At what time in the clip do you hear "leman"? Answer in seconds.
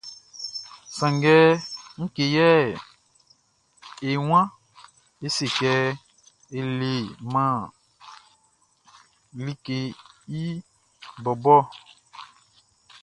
6.79-7.55